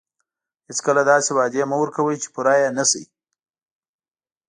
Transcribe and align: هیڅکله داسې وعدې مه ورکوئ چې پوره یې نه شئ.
هیڅکله 0.67 1.01
داسې 1.11 1.29
وعدې 1.37 1.61
مه 1.69 1.77
ورکوئ 1.81 2.17
چې 2.21 2.27
پوره 2.33 2.53
یې 2.61 2.69
نه 2.77 2.83
شئ. 2.91 3.03